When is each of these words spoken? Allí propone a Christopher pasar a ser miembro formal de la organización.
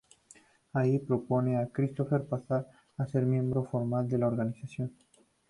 Allí 0.73 0.97
propone 0.97 1.57
a 1.59 1.67
Christopher 1.69 2.23
pasar 2.25 2.67
a 2.97 3.05
ser 3.05 3.21
miembro 3.23 3.65
formal 3.65 4.09
de 4.09 4.17
la 4.17 4.25
organización. 4.29 4.91